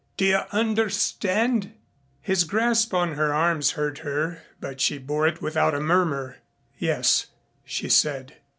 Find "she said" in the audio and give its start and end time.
7.63-8.37